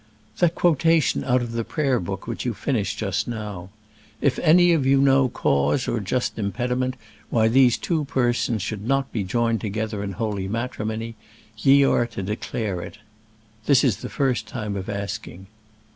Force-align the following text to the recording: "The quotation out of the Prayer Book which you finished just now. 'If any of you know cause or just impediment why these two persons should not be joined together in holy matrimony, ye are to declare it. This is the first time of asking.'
"The 0.39 0.49
quotation 0.49 1.23
out 1.23 1.43
of 1.43 1.51
the 1.51 1.63
Prayer 1.63 1.99
Book 1.99 2.25
which 2.25 2.43
you 2.43 2.55
finished 2.55 2.97
just 2.97 3.27
now. 3.27 3.69
'If 4.19 4.39
any 4.39 4.73
of 4.73 4.83
you 4.83 4.99
know 4.99 5.29
cause 5.29 5.87
or 5.87 5.99
just 5.99 6.39
impediment 6.39 6.95
why 7.29 7.47
these 7.47 7.77
two 7.77 8.05
persons 8.05 8.63
should 8.63 8.87
not 8.87 9.11
be 9.11 9.23
joined 9.23 9.61
together 9.61 10.03
in 10.03 10.13
holy 10.13 10.47
matrimony, 10.47 11.13
ye 11.55 11.83
are 11.85 12.07
to 12.07 12.23
declare 12.23 12.81
it. 12.81 12.97
This 13.67 13.83
is 13.83 13.97
the 13.97 14.09
first 14.09 14.47
time 14.47 14.75
of 14.75 14.89
asking.' 14.89 15.45